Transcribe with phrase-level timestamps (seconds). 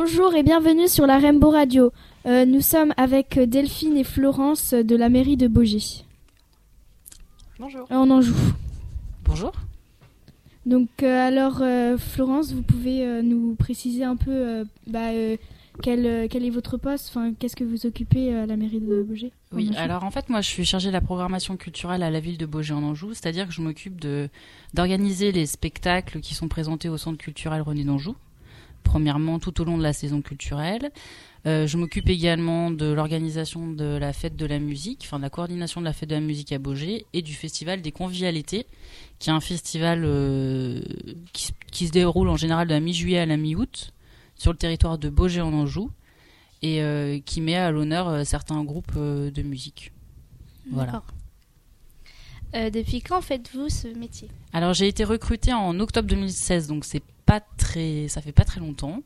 [0.00, 1.90] Bonjour et bienvenue sur la Rainbow Radio.
[2.24, 5.80] Euh, nous sommes avec Delphine et Florence de la mairie de Beaugé.
[7.58, 7.84] Bonjour.
[7.90, 8.36] Euh, en Anjou.
[9.24, 9.50] Bonjour.
[10.66, 11.64] Donc euh, alors
[11.98, 15.10] Florence, vous pouvez nous préciser un peu bah,
[15.82, 19.32] quel, quel est votre poste, enfin qu'est-ce que vous occupez à la mairie de Beaugé?
[19.50, 22.38] Oui, alors en fait, moi, je suis chargée de la programmation culturelle à la ville
[22.38, 24.00] de Beaugé en Anjou, c'est-à-dire que je m'occupe
[24.74, 28.14] d'organiser les spectacles qui sont présentés au centre culturel René d'Anjou.
[28.84, 30.90] Premièrement, tout au long de la saison culturelle.
[31.46, 35.30] Euh, je m'occupe également de l'organisation de la fête de la musique, enfin de la
[35.30, 38.66] coordination de la fête de la musique à Beaugé et du festival des convivialités,
[39.18, 40.80] qui est un festival euh,
[41.32, 43.92] qui, se- qui se déroule en général de la mi-juillet à la mi-août
[44.36, 45.90] sur le territoire de Beaugé en Anjou
[46.62, 49.92] et euh, qui met à l'honneur certains groupes de musique.
[50.72, 51.02] Voilà.
[52.52, 54.28] Depuis quand faites-vous ce métier?
[54.52, 58.58] Alors j'ai été recrutée en octobre 2016, donc c'est pas très, ça fait pas très
[58.58, 59.02] longtemps.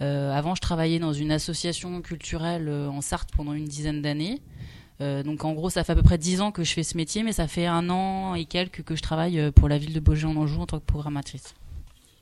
[0.00, 4.40] Euh, avant, je travaillais dans une association culturelle euh, en Sarthe pendant une dizaine d'années.
[5.00, 6.96] Euh, donc en gros, ça fait à peu près dix ans que je fais ce
[6.96, 9.98] métier, mais ça fait un an et quelques que je travaille pour la ville de
[9.98, 11.54] Beaugé en Anjou en tant que programmatrice.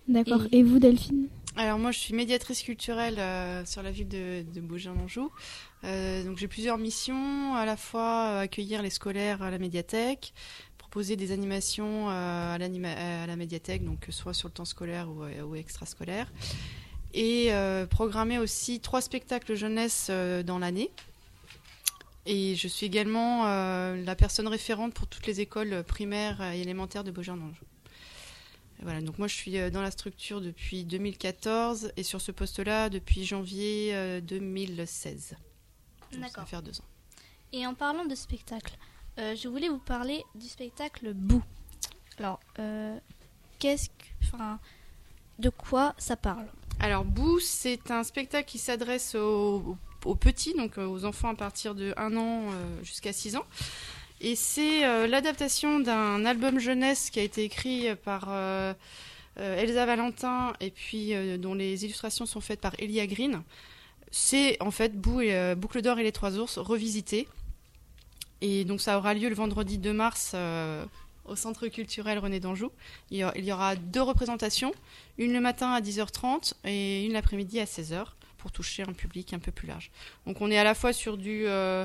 [0.09, 0.43] D'accord.
[0.51, 0.63] Et...
[0.63, 1.29] vous Delphine?
[1.57, 5.29] Alors moi je suis médiatrice culturelle euh, sur la ville de, de Beaugé en Anjou.
[5.83, 10.33] Euh, donc j'ai plusieurs missions, à la fois accueillir les scolaires à la médiathèque,
[10.91, 14.65] proposer des animations euh, à, l'anima- à la médiathèque, donc euh, soit sur le temps
[14.65, 16.33] scolaire ou, euh, ou extrascolaire,
[17.13, 20.91] et euh, programmer aussi trois spectacles jeunesse euh, dans l'année.
[22.25, 27.05] Et je suis également euh, la personne référente pour toutes les écoles primaires et élémentaires
[27.05, 27.65] de Anjou.
[28.83, 32.89] Voilà, donc moi je suis euh, dans la structure depuis 2014 et sur ce poste-là
[32.89, 35.37] depuis janvier euh, 2016.
[36.13, 36.85] Donc, Ça va faire deux ans.
[37.53, 38.73] Et en parlant de spectacle,
[39.19, 41.43] euh, je voulais vous parler du spectacle Bou.
[42.19, 42.97] Alors, euh,
[43.59, 44.61] qu'est-ce que, enfin,
[45.39, 46.47] de quoi ça parle?
[46.79, 49.77] Alors Boo, c'est un spectacle qui s'adresse aux,
[50.21, 52.43] petits, donc euh, aux enfants à partir de 1 an
[52.83, 53.45] jusqu'à 6 ans.
[54.21, 58.29] Et c'est l'adaptation d'un album jeunesse qui a été écrit par
[59.37, 63.43] Elsa Valentin et puis dont les illustrations sont faites par Elia Green.
[64.11, 67.29] C'est en fait Boo et Boucle d'or et les trois ours revisité.
[68.41, 70.85] Et donc ça aura lieu le vendredi 2 mars euh,
[71.25, 72.71] au Centre culturel René d'Anjou.
[73.11, 74.73] Il y aura- il y aura deux représentations,
[75.19, 78.05] une le matin à 10h30 et une l'après-midi à 16h
[78.39, 79.91] pour toucher un public un peu plus large.
[80.27, 81.85] Donc on est à la fois sur du euh,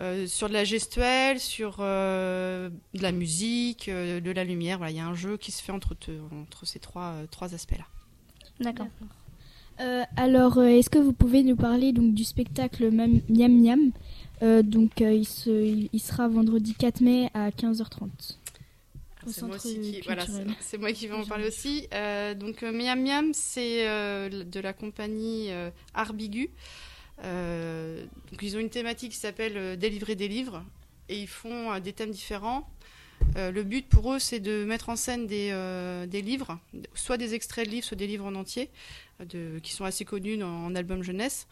[0.00, 4.78] euh, sur de la gestuelle, sur euh, de la musique, euh, de la lumière.
[4.78, 6.10] Voilà, il y a un jeu qui se fait entre, te-
[6.40, 7.84] entre ces trois, euh, trois aspects-là.
[8.60, 8.86] D'accord.
[9.80, 13.90] Euh, alors, euh, est-ce que vous pouvez nous parler donc du spectacle Miam Miam?
[14.42, 15.50] Euh, Donc, il, se,
[15.92, 18.08] il, sera vendredi 4 mai à 15h30.
[19.26, 20.26] Au C'est moi, qui, voilà,
[20.78, 21.88] moi qui vais en parler aussi.
[22.38, 23.84] Donc Miam Miam, c'est
[24.28, 25.48] de la compagnie
[25.94, 26.50] Arbigu.
[27.22, 30.62] Donc ils ont une thématique qui s'appelle Délivrer des livres
[31.08, 32.68] et ils font des thèmes différents.
[33.36, 36.58] Euh, le but pour eux, c'est de mettre en scène des, euh, des livres,
[36.94, 38.70] soit des extraits de livres, soit des livres en entier,
[39.20, 41.46] de, qui sont assez connus dans- en album jeunesse.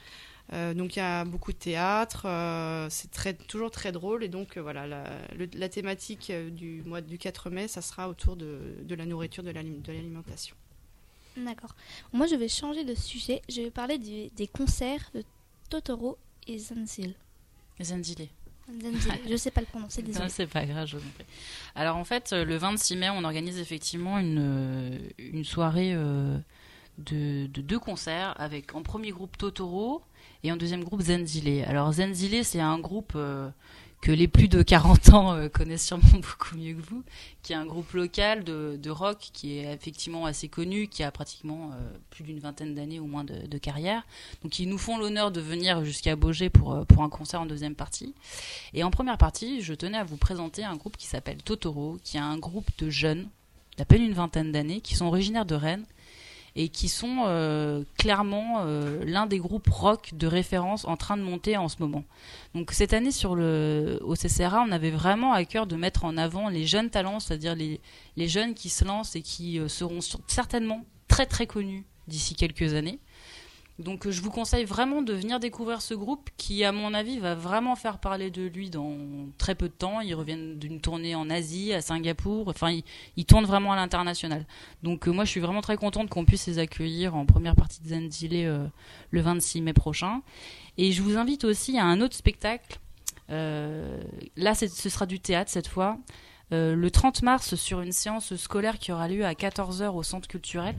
[0.52, 4.28] Euh, donc il y a beaucoup de théâtre, euh, c'est très, toujours très drôle et
[4.28, 5.04] donc euh, voilà la,
[5.36, 9.42] le- la thématique du mois du 4 mai, ça sera autour de, de la nourriture,
[9.44, 10.56] de l'alim- de l'alimentation.
[11.36, 11.74] D'accord.
[12.12, 13.40] Moi, je vais changer de sujet.
[13.48, 15.22] Je vais parler du- des concerts de
[15.70, 17.14] Totoro et Zanzil.
[17.80, 18.28] Zenzile.
[19.28, 20.28] Je sais pas le prononcer, Non, désolé.
[20.28, 21.24] c'est pas grave, je vous en prie.
[21.74, 26.38] Alors en fait, le 26 mai, on organise effectivement une, euh, une soirée euh,
[26.98, 30.02] de, de deux concerts avec en premier groupe Totoro
[30.44, 31.64] et en deuxième groupe Zenzile.
[31.66, 33.48] Alors Zenzile, c'est un groupe euh,
[34.02, 37.04] que les plus de 40 ans euh, connaissent sûrement beaucoup mieux que vous,
[37.42, 41.10] qui est un groupe local de, de rock qui est effectivement assez connu, qui a
[41.12, 44.02] pratiquement euh, plus d'une vingtaine d'années au moins de, carrière.
[44.42, 47.46] Donc ils nous font l'honneur de venir jusqu'à Beaugé pour, euh, pour un concert en
[47.46, 48.12] deuxième partie.
[48.74, 52.16] Et en première partie, je tenais à vous présenter un groupe qui s'appelle Totoro, qui
[52.16, 53.28] est un groupe de jeunes
[53.78, 55.86] d'à peine une vingtaine d'années, qui sont originaires de Rennes
[56.54, 61.22] et qui sont euh, clairement euh, l'un des groupes rock de référence en train de
[61.22, 62.04] monter en ce moment.
[62.54, 66.16] Donc cette année sur le au CCRA, on avait vraiment à cœur de mettre en
[66.16, 67.80] avant les jeunes talents, c'est-à-dire les,
[68.16, 72.74] les jeunes qui se lancent et qui euh, seront certainement très très connus d'ici quelques
[72.74, 72.98] années.
[73.78, 77.34] Donc je vous conseille vraiment de venir découvrir ce groupe qui, à mon avis, va
[77.34, 78.96] vraiment faire parler de lui dans
[79.38, 80.00] très peu de temps.
[80.00, 82.48] Ils reviennent d'une tournée en Asie, à Singapour.
[82.48, 82.84] Enfin, ils,
[83.16, 84.46] ils tournent vraiment à l'international.
[84.82, 87.80] Donc euh, moi, je suis vraiment très contente qu'on puisse les accueillir en première partie
[87.82, 88.66] de Zenzile euh,
[89.10, 90.22] le 26 mai prochain.
[90.78, 92.78] Et je vous invite aussi à un autre spectacle.
[93.30, 94.02] Euh,
[94.36, 95.98] là, ce sera du théâtre cette fois.
[96.52, 100.28] Euh, le 30 mars, sur une séance scolaire qui aura lieu à 14h au centre
[100.28, 100.76] culturel.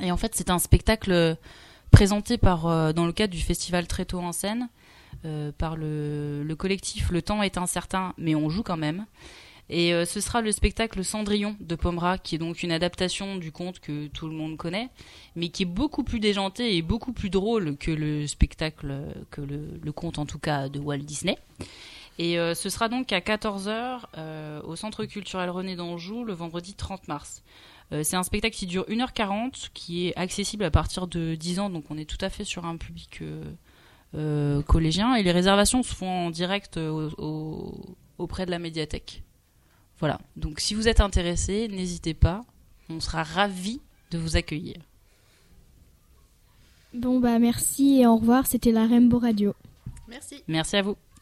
[0.00, 1.36] Et en fait, c'est un spectacle
[1.90, 4.68] présenté par, dans le cadre du festival Très tôt en scène
[5.58, 9.06] par le, le, collectif Le temps est incertain, mais on joue quand même.
[9.70, 13.52] Et euh, ce sera le spectacle Cendrillon de Pomera, qui est donc une adaptation du
[13.52, 14.88] conte que tout le monde connaît,
[15.36, 18.94] mais qui est beaucoup plus déjanté et beaucoup plus drôle que le spectacle,
[19.30, 21.36] que le, conte en tout cas de Walt Disney.
[22.18, 26.74] Et euh, ce sera donc à 14h euh, au Centre culturel René d'Anjou le vendredi
[26.74, 27.42] 30 mars.
[28.02, 31.84] c'est un spectacle qui dure 1h40, qui est accessible à partir de 10 ans, donc
[31.90, 33.22] on est tout à fait sur un public
[34.66, 35.14] collégien.
[35.14, 36.78] Et les réservations se font en direct
[38.18, 39.22] auprès de la médiathèque.
[40.00, 42.42] Voilà, donc si vous êtes intéressé, n'hésitez pas,
[42.90, 43.80] on sera ravis
[44.10, 44.76] de vous accueillir.
[46.94, 49.54] Bon bah merci et au revoir, c'était la Rainbow Radio.
[50.08, 50.42] Merci.
[50.48, 50.96] Merci à vous.